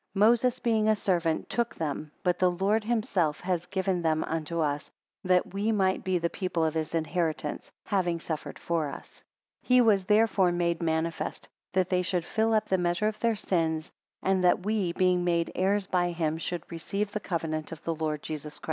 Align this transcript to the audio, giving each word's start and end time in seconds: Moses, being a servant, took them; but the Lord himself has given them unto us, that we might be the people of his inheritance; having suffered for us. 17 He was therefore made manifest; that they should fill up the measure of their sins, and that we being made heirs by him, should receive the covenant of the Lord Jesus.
Moses, 0.15 0.57
being 0.57 0.87
a 0.89 0.95
servant, 0.95 1.47
took 1.47 1.75
them; 1.75 2.09
but 2.23 2.39
the 2.39 2.49
Lord 2.49 2.83
himself 2.83 3.39
has 3.41 3.67
given 3.67 4.01
them 4.01 4.23
unto 4.23 4.59
us, 4.59 4.89
that 5.23 5.53
we 5.53 5.71
might 5.71 6.03
be 6.03 6.17
the 6.17 6.27
people 6.27 6.65
of 6.65 6.73
his 6.73 6.95
inheritance; 6.95 7.71
having 7.85 8.19
suffered 8.19 8.57
for 8.57 8.87
us. 8.89 9.23
17 9.61 9.75
He 9.75 9.79
was 9.81 10.05
therefore 10.05 10.51
made 10.51 10.81
manifest; 10.81 11.47
that 11.73 11.89
they 11.89 12.01
should 12.01 12.25
fill 12.25 12.51
up 12.51 12.65
the 12.67 12.79
measure 12.79 13.05
of 13.07 13.19
their 13.19 13.35
sins, 13.35 13.91
and 14.23 14.43
that 14.43 14.65
we 14.65 14.91
being 14.91 15.23
made 15.23 15.51
heirs 15.53 15.85
by 15.85 16.09
him, 16.09 16.39
should 16.39 16.63
receive 16.71 17.11
the 17.11 17.19
covenant 17.19 17.71
of 17.71 17.83
the 17.83 17.93
Lord 17.93 18.23
Jesus. 18.23 18.59